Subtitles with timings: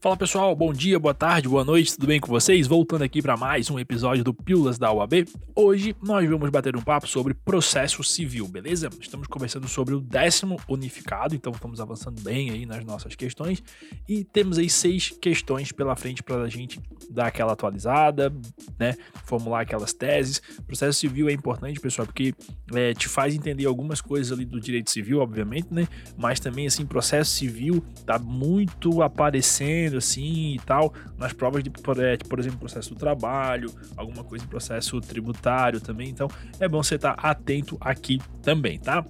[0.00, 2.68] Fala pessoal, bom dia, boa tarde, boa noite, tudo bem com vocês?
[2.68, 5.26] Voltando aqui para mais um episódio do Pílulas da UAB.
[5.56, 8.88] Hoje nós vamos bater um papo sobre processo civil, beleza?
[9.00, 13.60] Estamos conversando sobre o décimo unificado, então estamos avançando bem aí nas nossas questões
[14.08, 16.80] e temos aí seis questões pela frente para a gente
[17.10, 18.32] dar aquela atualizada,
[18.78, 18.96] né?
[19.24, 20.40] Formular aquelas teses.
[20.64, 22.32] Processo civil é importante, pessoal, porque
[22.72, 25.88] é, te faz entender algumas coisas ali do direito civil, obviamente, né?
[26.16, 31.98] Mas também assim, processo civil tá muito aparecendo assim e tal, nas provas de, por
[32.02, 36.08] é, exemplo, processo do trabalho, alguma coisa em processo tributário também.
[36.08, 39.04] Então é bom você estar atento aqui também, tá?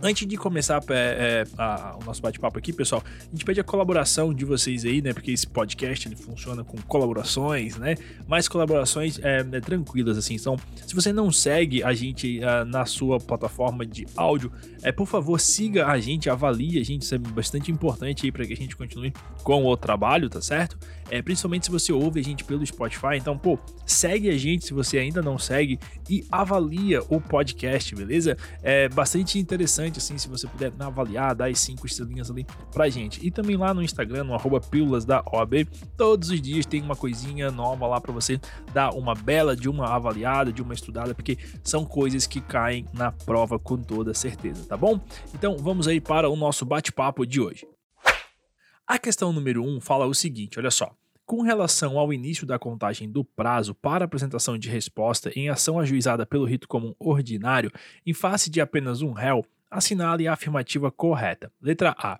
[0.00, 3.64] Antes de começar é, é, a, o nosso bate-papo aqui, pessoal, a gente pede a
[3.64, 5.12] colaboração de vocês aí, né?
[5.12, 7.96] Porque esse podcast ele funciona com colaborações, né?
[8.26, 10.34] Mais colaborações é, é tranquilas, assim.
[10.34, 10.56] Então,
[10.86, 15.40] se você não segue a gente uh, na sua plataforma de áudio, é por favor
[15.40, 18.76] siga a gente, avalie a gente, isso é bastante importante aí para que a gente
[18.76, 19.12] continue
[19.42, 20.78] com o trabalho, tá certo?
[21.10, 23.16] É, principalmente se você ouve a gente pelo Spotify.
[23.16, 28.36] Então, pô, segue a gente se você ainda não segue e avalia o podcast, beleza?
[28.62, 33.24] É bastante interessante, assim, se você puder avaliar, dar as cinco estrelinhas ali pra gente.
[33.24, 36.96] E também lá no Instagram, no arroba pílulas da OAB, todos os dias tem uma
[36.96, 38.40] coisinha nova lá para você
[38.72, 43.12] dar uma bela de uma avaliada, de uma estudada, porque são coisas que caem na
[43.12, 45.00] prova com toda certeza, tá bom?
[45.34, 47.66] Então vamos aí para o nosso bate-papo de hoje.
[48.86, 50.90] A questão número 1 um fala o seguinte: olha só.
[51.26, 56.24] Com relação ao início da contagem do prazo para apresentação de resposta em ação ajuizada
[56.24, 57.70] pelo rito comum ordinário,
[58.06, 61.52] em face de apenas um réu, assinale a afirmativa correta.
[61.60, 62.18] Letra A.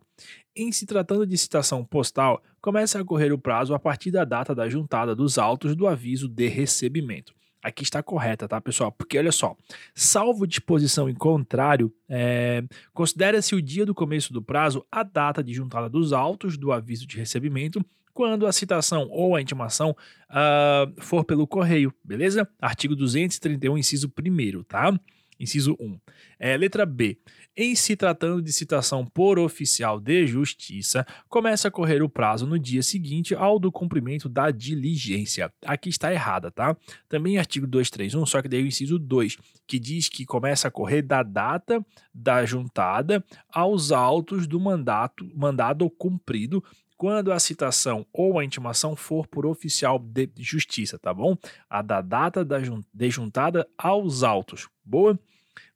[0.54, 4.54] Em se tratando de citação postal, começa a correr o prazo a partir da data
[4.54, 7.32] da juntada dos autos do aviso de recebimento
[7.62, 8.90] aqui está correta, tá, pessoal?
[8.92, 9.56] Porque olha só,
[9.94, 15.52] salvo disposição em contrário, é, considera-se o dia do começo do prazo a data de
[15.52, 19.94] juntada dos autos do aviso de recebimento quando a citação ou a intimação
[20.30, 22.48] uh, for pelo correio, beleza?
[22.60, 24.98] Artigo 231, inciso 1, tá?
[25.38, 25.98] Inciso 1.
[26.38, 27.18] É, letra B.
[27.56, 32.58] Em se tratando de citação por oficial de justiça, começa a correr o prazo no
[32.58, 35.52] dia seguinte ao do cumprimento da diligência.
[35.64, 36.76] Aqui está errada, tá?
[37.08, 41.02] Também artigo 231, só que daí o inciso 2, que diz que começa a correr
[41.02, 41.84] da data
[42.14, 46.62] da juntada aos autos do mandato, mandado cumprido
[46.98, 51.36] quando a citação ou a intimação for por oficial de justiça, tá bom?
[51.70, 54.68] A da data da de juntada aos autos.
[54.84, 55.18] Boa?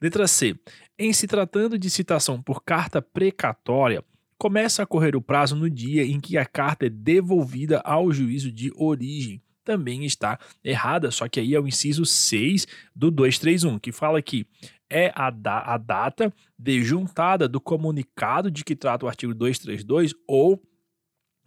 [0.00, 0.56] Letra C.
[0.98, 4.04] Em se tratando de citação por carta precatória,
[4.36, 8.50] começa a correr o prazo no dia em que a carta é devolvida ao juízo
[8.50, 9.40] de origem.
[9.64, 12.66] Também está errada, só que aí é o inciso 6
[12.96, 14.44] do 231, que fala que
[14.90, 20.12] é a, da a data de juntada do comunicado de que trata o artigo 232
[20.26, 20.60] ou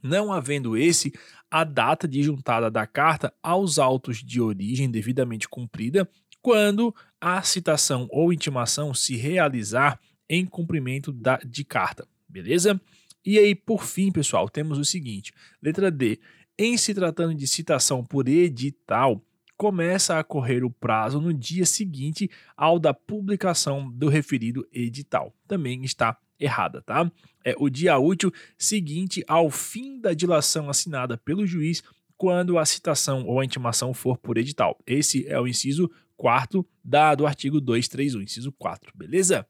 [0.05, 1.13] não havendo esse,
[1.49, 6.07] a data de juntada da carta aos autos de origem devidamente cumprida,
[6.41, 9.99] quando a citação ou intimação se realizar
[10.29, 12.79] em cumprimento da, de carta, beleza?
[13.25, 16.19] E aí, por fim, pessoal, temos o seguinte: letra D.
[16.57, 19.21] Em se tratando de citação por edital,
[19.57, 25.33] começa a correr o prazo no dia seguinte ao da publicação do referido edital.
[25.47, 27.09] Também está errada, tá?
[27.43, 31.83] É o dia útil seguinte ao fim da dilação assinada pelo juiz
[32.17, 34.79] quando a citação ou a intimação for por edital.
[34.85, 39.45] Esse é o inciso 4 da, do artigo 231, inciso 4, beleza?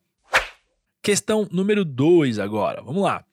[1.01, 3.23] Questão número 2 agora, vamos lá.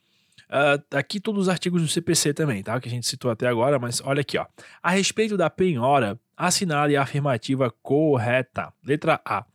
[0.52, 2.78] Uh, aqui todos os artigos do CPC também, tá?
[2.78, 4.44] Que a gente citou até agora, mas olha aqui, ó.
[4.82, 8.70] A respeito da penhora, assinale a afirmativa correta.
[8.84, 9.46] Letra A.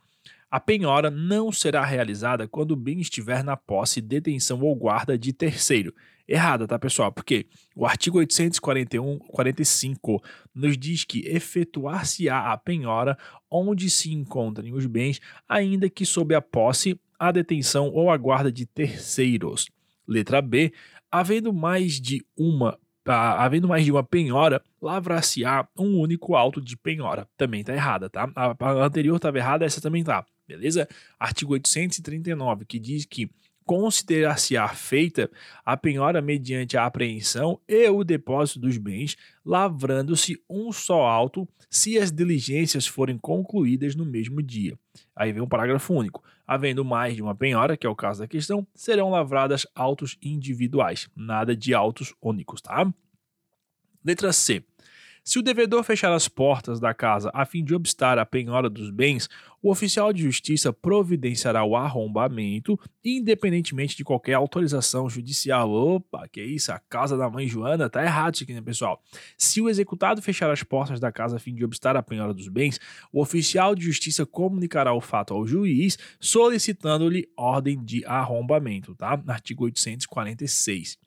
[0.50, 5.34] A penhora não será realizada quando o bem estiver na posse, detenção ou guarda de
[5.34, 5.94] terceiro.
[6.25, 7.12] Errada, tá, pessoal?
[7.12, 10.24] Porque o artigo 841, 45
[10.56, 13.18] nos diz que efetuar-se-á a penhora
[13.52, 18.52] onde se encontrem os bens, ainda que sob a posse, a detenção ou a guarda
[18.52, 19.70] de terceiros.
[20.08, 20.72] Letra B.
[21.11, 22.78] Havendo mais de uma
[23.09, 27.26] havendo mais de uma penhora, lavrar-se-á um único auto de penhora.
[27.38, 28.29] Também tá errada, tá?
[28.35, 30.88] A, a anterior estava errada, essa também tá beleza?
[31.20, 33.29] Artigo 839, que diz que
[33.67, 35.29] considerar-se-á feita
[35.66, 41.99] a penhora mediante a apreensão e o depósito dos bens, lavrando-se um só auto se
[41.99, 44.79] as diligências forem concluídas no mesmo dia.
[45.14, 46.23] Aí vem um parágrafo único.
[46.47, 51.09] Havendo mais de uma penhora, que é o caso da questão, serão lavradas autos individuais,
[51.14, 52.90] nada de autos únicos, tá?
[54.03, 54.64] Letra C.
[55.28, 58.90] Se o devedor fechar as portas da casa a fim de obstar a penhora dos
[58.90, 59.28] bens,
[59.62, 65.70] o oficial de justiça providenciará o arrombamento, independentemente de qualquer autorização judicial.
[65.70, 66.72] Opa, que isso?
[66.72, 69.03] A casa da mãe Joana tá errado isso aqui, né, pessoal?
[69.38, 72.47] Se o executado fechar as portas da casa a fim de obstar a penhora dos
[72.47, 72.80] bens,
[73.12, 79.22] o oficial de justiça comunicará o fato ao juiz, solicitando-lhe ordem de arrombamento, tá?
[79.28, 80.97] Artigo 846.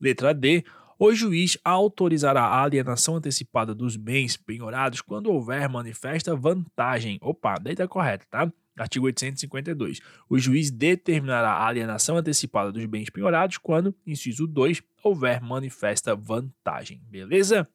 [0.00, 0.64] Letra D
[1.02, 7.18] o juiz autorizará a alienação antecipada dos bens penhorados quando houver manifesta vantagem.
[7.22, 8.52] Opa, daí tá correto, tá?
[8.78, 10.00] Artigo 852.
[10.28, 17.00] O juiz determinará a alienação antecipada dos bens penhorados quando, inciso 2, houver manifesta vantagem.
[17.08, 17.66] Beleza?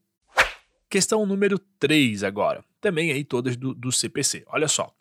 [0.88, 2.64] Questão número 3 agora.
[2.80, 4.44] Também aí todas do, do CPC.
[4.46, 4.94] Olha só.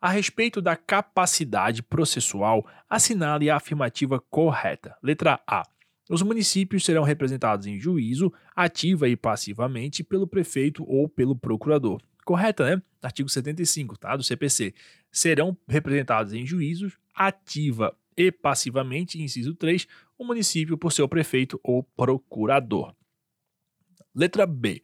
[0.00, 4.96] A respeito da capacidade processual, assinale a afirmativa correta.
[5.02, 5.64] Letra A.
[6.12, 12.02] Os municípios serão representados em juízo, ativa e passivamente, pelo prefeito ou pelo procurador.
[12.22, 12.82] Correta, né?
[13.00, 14.14] Artigo 75, tá?
[14.14, 14.74] Do CPC.
[15.10, 19.86] Serão representados em juízos, ativa e passivamente, inciso 3,
[20.18, 22.94] o município por seu prefeito ou procurador.
[24.14, 24.82] Letra B.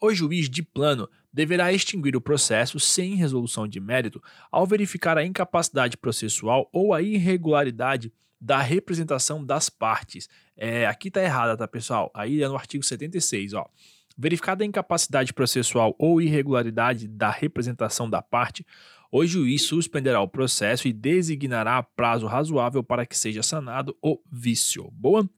[0.00, 5.24] O juiz de plano deverá extinguir o processo sem resolução de mérito ao verificar a
[5.24, 8.10] incapacidade processual ou a irregularidade
[8.42, 10.28] da representação das partes.
[10.56, 12.10] É, aqui está errada, tá, pessoal?
[12.12, 13.64] Aí é no artigo 76, ó.
[14.18, 18.66] Verificada a incapacidade processual ou irregularidade da representação da parte,
[19.12, 24.90] o juiz suspenderá o processo e designará prazo razoável para que seja sanado o vício.
[24.90, 25.28] Boa?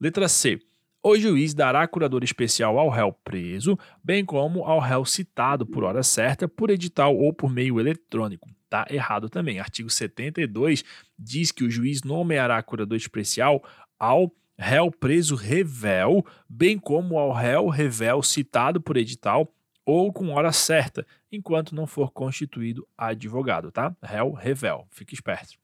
[0.00, 0.58] Letra C.
[1.02, 6.02] O juiz dará curador especial ao réu preso, bem como ao réu citado por hora
[6.02, 8.55] certa, por edital ou por meio eletrônico.
[8.68, 9.60] Tá errado também.
[9.60, 10.84] Artigo 72
[11.18, 13.62] diz que o juiz nomeará curador especial
[13.98, 19.52] ao réu preso revel, bem como ao réu revel citado por edital
[19.84, 23.94] ou com hora certa, enquanto não for constituído advogado, tá?
[24.02, 24.86] Réu revel.
[24.90, 25.56] Fique esperto.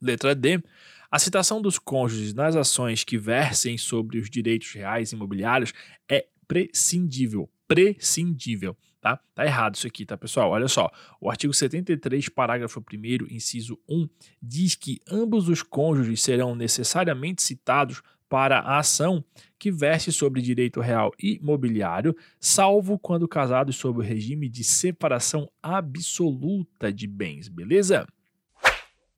[0.00, 0.62] Letra D.
[1.10, 5.72] A citação dos cônjuges nas ações que versem sobre os direitos reais imobiliários
[6.08, 7.50] é prescindível.
[7.66, 8.76] Prescindível.
[9.04, 9.20] Tá?
[9.34, 10.52] tá errado isso aqui, tá, pessoal?
[10.52, 10.90] Olha só.
[11.20, 14.08] O artigo 73, parágrafo 1, inciso 1,
[14.40, 19.22] diz que ambos os cônjuges serão necessariamente citados para a ação
[19.58, 26.90] que verse sobre direito real imobiliário, salvo quando casados sob o regime de separação absoluta
[26.90, 28.06] de bens, beleza?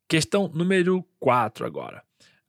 [0.08, 2.02] Questão número 4 agora.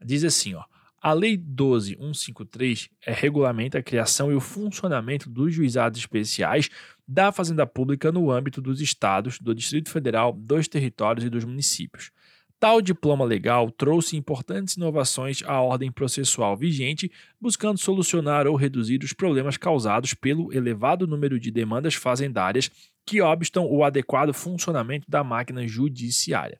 [0.04, 0.64] Diz assim, ó.
[1.00, 6.70] A Lei 12153 é, regulamenta a criação e o funcionamento dos juizados especiais
[7.08, 12.12] da Fazenda Pública no âmbito dos estados, do Distrito Federal, dos territórios e dos municípios.
[12.60, 19.14] Tal diploma legal trouxe importantes inovações à ordem processual vigente, buscando solucionar ou reduzir os
[19.14, 22.72] problemas causados pelo elevado número de demandas fazendárias
[23.06, 26.60] que obstam o adequado funcionamento da máquina judiciária.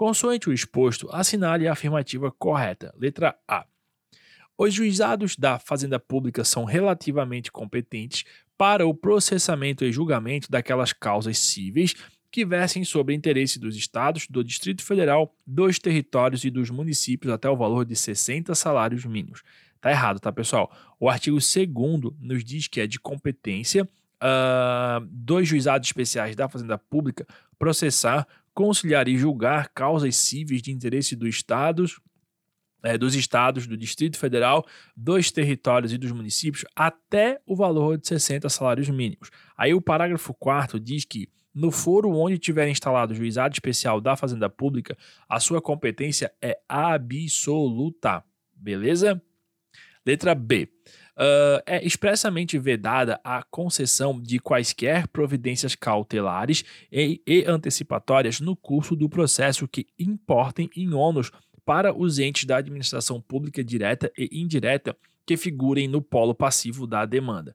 [0.00, 2.90] Consoante o exposto, assinale a afirmativa correta.
[2.96, 3.66] Letra A.
[4.56, 8.24] Os juizados da Fazenda Pública são relativamente competentes
[8.56, 11.94] para o processamento e julgamento daquelas causas cíveis
[12.30, 17.50] que versem sobre interesse dos estados, do Distrito Federal, dos territórios e dos municípios até
[17.50, 19.42] o valor de 60 salários mínimos.
[19.82, 20.74] Tá errado, tá, pessoal?
[20.98, 26.78] O artigo 2 nos diz que é de competência uh, dos juizados especiais da Fazenda
[26.78, 27.26] Pública
[27.58, 28.26] processar
[28.60, 31.98] conciliar e julgar causas cíveis de interesse do estados,
[32.82, 38.06] é, dos estados, do Distrito Federal, dos territórios e dos municípios até o valor de
[38.06, 39.30] 60 salários mínimos.
[39.56, 44.14] Aí o parágrafo 4 diz que no foro onde tiver instalado o juizado especial da
[44.14, 44.94] Fazenda Pública,
[45.26, 48.22] a sua competência é absoluta.
[48.54, 49.22] Beleza?
[50.04, 50.68] Letra B
[51.20, 58.96] uh, é expressamente vedada a concessão de quaisquer providências cautelares e, e antecipatórias no curso
[58.96, 61.30] do processo que importem em ônus
[61.64, 64.96] para os entes da administração pública direta e indireta
[65.26, 67.54] que figurem no polo passivo da demanda.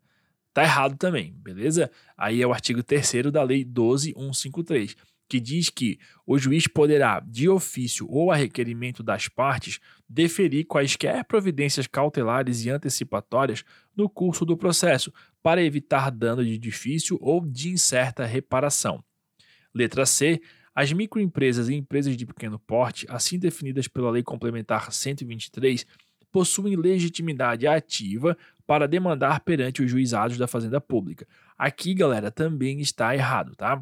[0.53, 1.91] Tá errado também, beleza?
[2.15, 4.95] Aí é o artigo 3 da Lei 12153
[5.27, 11.23] que diz que o juiz poderá, de ofício ou a requerimento das partes, deferir quaisquer
[11.25, 13.63] providências cautelares e antecipatórias
[13.95, 19.03] no curso do processo, para evitar dano de difícil ou de incerta reparação.
[19.73, 20.41] Letra C.
[20.73, 25.85] As microempresas e empresas de pequeno porte, assim definidas pela Lei Complementar 123,
[26.31, 31.25] possuem legitimidade ativa para demandar perante os juizados da Fazenda Pública.
[31.57, 33.81] Aqui, galera, também está errado, tá?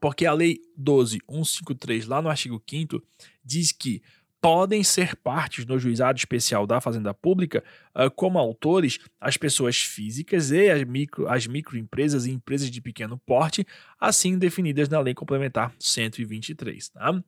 [0.00, 3.02] Porque a Lei 12.153, lá no artigo 5
[3.44, 4.02] diz que
[4.42, 7.62] podem ser partes no juizado especial da Fazenda Pública
[7.94, 13.16] uh, como autores as pessoas físicas e as, micro, as microempresas e empresas de pequeno
[13.24, 13.64] porte,
[14.00, 16.88] assim definidas na Lei Complementar 123.
[16.88, 17.22] Tá?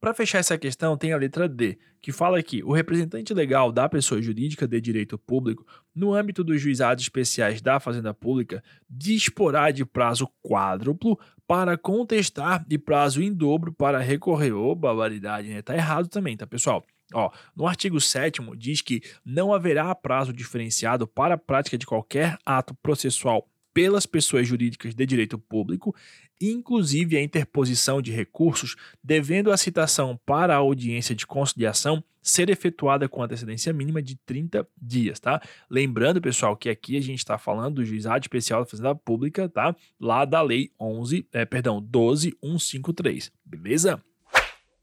[0.00, 3.88] Para fechar essa questão, tem a letra D, que fala que o representante legal da
[3.88, 9.84] pessoa jurídica de direito público, no âmbito dos juizados especiais da Fazenda Pública, disporá de
[9.84, 14.52] prazo quádruplo para contestar e prazo em dobro para recorrer.
[14.52, 15.62] Ô, oh, barbaridade, né?
[15.62, 16.84] Tá errado também, tá, pessoal?
[17.12, 22.38] Ó, no artigo 7 diz que não haverá prazo diferenciado para a prática de qualquer
[22.44, 25.94] ato processual pelas pessoas jurídicas de direito público,
[26.40, 33.06] inclusive a interposição de recursos, devendo a citação para a audiência de conciliação ser efetuada
[33.06, 35.42] com antecedência mínima de 30 dias, tá?
[35.68, 39.76] Lembrando, pessoal, que aqui a gente está falando do juizado especial da Fazenda Pública, tá?
[40.00, 44.02] Lá da lei 11, é, perdão, 12153, beleza?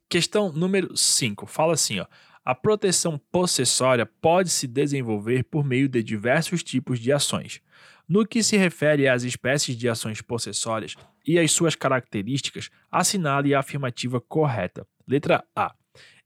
[0.07, 2.05] Questão número 5, fala assim, ó.
[2.43, 7.61] A proteção possessória pode se desenvolver por meio de diversos tipos de ações.
[8.09, 10.95] No que se refere às espécies de ações possessórias
[11.25, 14.87] e às suas características, assinale a afirmativa correta.
[15.07, 15.75] Letra A.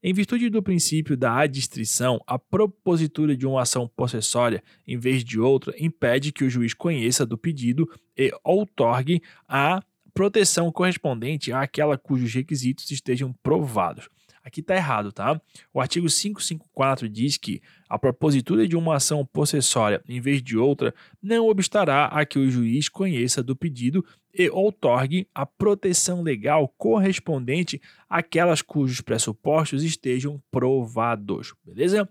[0.01, 5.39] Em virtude do princípio da adstrição, a propositura de uma ação possessória em vez de
[5.39, 12.33] outra impede que o juiz conheça do pedido e outorgue a proteção correspondente àquela cujos
[12.33, 14.07] requisitos estejam provados.
[14.45, 15.41] Aqui está errado, tá?
[15.73, 20.93] O artigo 554 diz que a propositura de uma ação possessória em vez de outra
[21.19, 27.81] não obstará a que o juiz conheça do pedido e outorgue a proteção legal correspondente
[28.07, 32.07] àquelas cujos pressupostos estejam provados, beleza?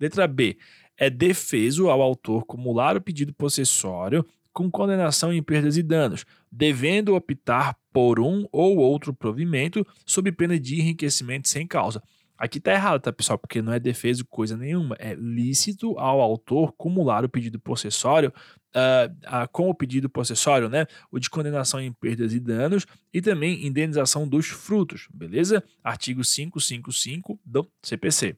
[0.00, 0.56] Letra B.
[0.96, 7.14] É defeso ao autor cumular o pedido possessório com condenação em perdas e danos, devendo
[7.14, 12.02] optar por um ou outro provimento sob pena de enriquecimento sem causa.
[12.36, 13.38] Aqui tá errado, tá, pessoal?
[13.38, 14.94] Porque não é defesa coisa nenhuma.
[14.98, 18.30] É lícito ao autor cumular o pedido possessório
[18.74, 20.86] uh, uh, com o pedido possessório, né?
[21.10, 25.64] O de condenação em perdas e danos e também indenização dos frutos, beleza?
[25.82, 28.36] Artigo 555 do CPC.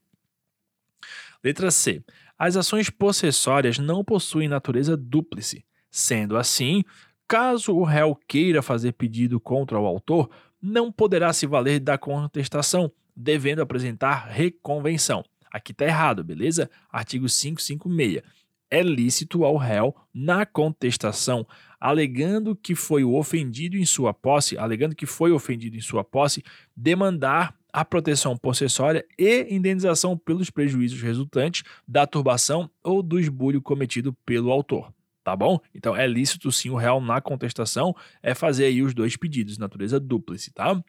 [1.43, 2.01] Letra C.
[2.39, 5.65] As ações possessórias não possuem natureza dúplice.
[5.91, 6.85] Sendo assim,
[7.29, 10.31] caso o réu queira fazer pedido contra o autor,
[10.61, 15.23] não poderá se valer da contestação, devendo apresentar reconvenção.
[15.53, 16.71] Aqui está errado, beleza?
[16.91, 18.23] Artigo 556.
[18.71, 21.47] É lícito ao réu, na contestação,
[21.81, 26.43] alegando que foi o ofendido em sua posse, alegando que foi ofendido em sua posse,
[26.77, 34.13] demandar a proteção possessória e indenização pelos prejuízos resultantes da turbação ou do esbulho cometido
[34.27, 34.93] pelo autor
[35.29, 35.61] tá bom?
[35.75, 40.01] Então é lícito sim o réu na contestação é fazer aí os dois pedidos, natureza
[40.01, 40.83] dúplice, tá?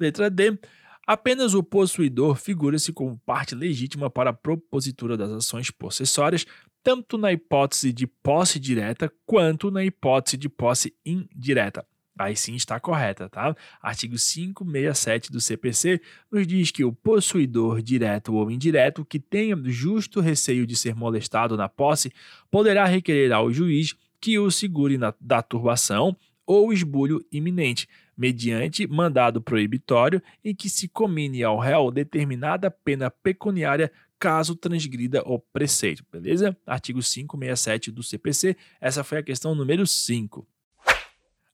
[0.00, 0.58] Letra D.
[1.06, 6.46] Apenas o possuidor figura-se como parte legítima para a propositura das ações possessórias,
[6.82, 11.86] tanto na hipótese de posse direta quanto na hipótese de posse indireta
[12.18, 13.54] aí sim está correta, tá?
[13.80, 20.20] Artigo 567 do CPC nos diz que o possuidor direto ou indireto que tenha justo
[20.20, 22.12] receio de ser molestado na posse
[22.50, 29.42] poderá requerer ao juiz que o segure na, da turbação ou esbulho iminente, mediante mandado
[29.42, 36.56] proibitório em que se comine ao réu determinada pena pecuniária caso transgrida o preceito, beleza?
[36.66, 40.46] Artigo 567 do CPC, essa foi a questão número 5.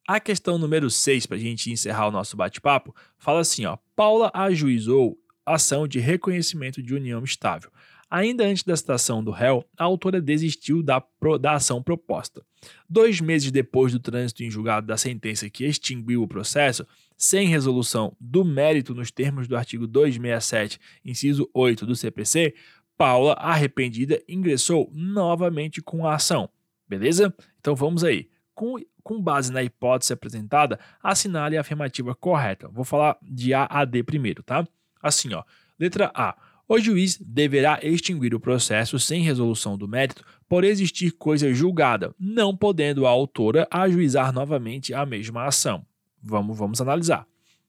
[0.06, 4.30] A questão número 6, para a gente encerrar o nosso bate-papo, fala assim: ó, Paula
[4.35, 5.16] ajuizou
[5.47, 7.71] ação de reconhecimento de união estável.
[8.11, 12.44] Ainda antes da citação do réu, a autora desistiu da, pro, da ação proposta.
[12.87, 18.14] Dois meses depois do trânsito em julgado da sentença que extinguiu o processo, sem resolução
[18.21, 22.54] do mérito nos termos do artigo 267, inciso 8 do CPC,
[22.99, 26.50] Paula, arrependida, ingressou novamente com a ação.
[26.87, 27.35] Beleza?
[27.61, 28.28] Então vamos aí.
[28.54, 32.68] Com com base na hipótese apresentada, assinale a afirmativa correta.
[32.68, 34.66] Vou falar de A a D primeiro, tá?
[35.02, 35.42] Assim, ó.
[35.78, 36.37] Letra A.
[36.68, 42.56] O juiz deverá extinguir o processo sem resolução do mérito por existir coisa julgada, não
[42.56, 45.85] podendo a autora ajuizar novamente a mesma ação.
[46.23, 47.26] Vamos, vamos analisar.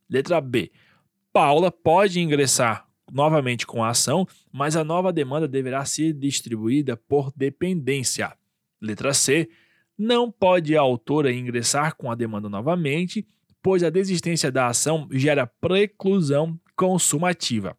[0.10, 0.72] Letra B.
[1.34, 7.32] Paula pode ingressar novamente com a ação, mas a nova demanda deverá ser distribuída por
[7.36, 8.32] dependência.
[8.80, 9.50] Letra C
[9.98, 13.28] não pode a autora ingressar com a demanda novamente,
[13.62, 17.78] pois a desistência da ação gera preclusão consumativa.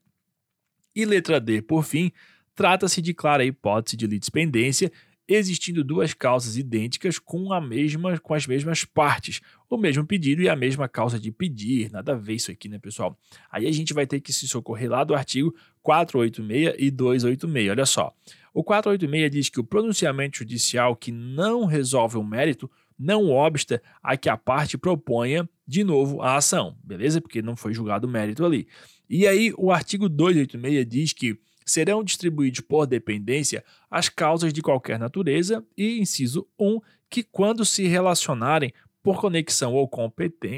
[0.94, 2.12] E letra D, por fim,
[2.54, 4.92] trata-se de clara hipótese de litispendência
[5.26, 10.48] existindo duas causas idênticas com, a mesma, com as mesmas partes, o mesmo pedido e
[10.48, 11.90] a mesma causa de pedir.
[11.90, 13.18] Nada a ver isso aqui, né, pessoal?
[13.50, 17.70] Aí a gente vai ter que se socorrer lá do artigo 486 e 286.
[17.70, 18.14] Olha só.
[18.54, 24.16] O 486 diz que o pronunciamento judicial que não resolve o mérito não obsta a
[24.16, 27.20] que a parte proponha de novo a ação, beleza?
[27.20, 28.68] Porque não foi julgado o mérito ali.
[29.10, 35.00] E aí, o artigo 286 diz que serão distribuídos por dependência as causas de qualquer
[35.00, 36.78] natureza e, inciso 1,
[37.10, 39.90] que quando se relacionarem por conexão ou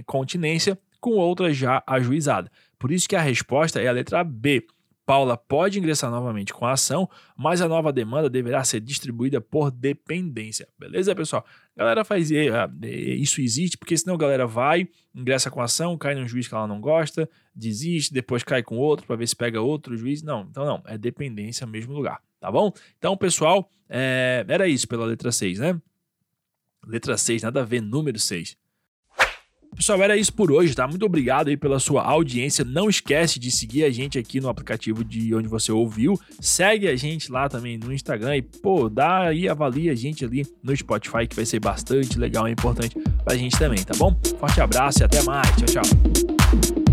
[0.04, 2.50] continência com outra já ajuizada.
[2.78, 4.66] Por isso que a resposta é a letra B.
[5.06, 9.70] Paula pode ingressar novamente com a ação, mas a nova demanda deverá ser distribuída por
[9.70, 10.66] dependência.
[10.76, 11.46] Beleza, pessoal?
[11.76, 16.16] Galera faz ah, isso existe, porque senão a galera vai, ingressa com a ação, cai
[16.16, 19.60] num juiz que ela não gosta, desiste, depois cai com outro para ver se pega
[19.60, 20.24] outro juiz.
[20.24, 22.72] Não, então não, é dependência mesmo lugar, tá bom?
[22.98, 25.80] Então, pessoal, é, era isso pela letra 6, né?
[26.84, 28.56] Letra 6, nada a ver, número 6.
[29.74, 30.86] Pessoal, era isso por hoje, tá?
[30.86, 32.64] Muito obrigado aí pela sua audiência.
[32.64, 36.18] Não esquece de seguir a gente aqui no aplicativo de onde você ouviu.
[36.40, 40.46] Segue a gente lá também no Instagram e, pô, dá aí, avalia a gente ali
[40.62, 44.18] no Spotify, que vai ser bastante legal e importante pra gente também, tá bom?
[44.38, 45.48] Forte abraço e até mais.
[45.56, 46.85] Tchau, tchau.